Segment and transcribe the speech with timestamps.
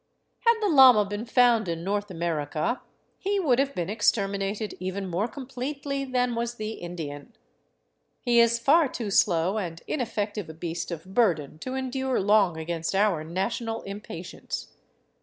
[0.39, 2.81] Had the llama been found in North America,
[3.19, 7.35] he would have been exterminated even more completely than was the Indian.
[8.19, 12.95] He is far too slow and ineffective a beast of burden to endure long against
[12.95, 14.69] our national impatience.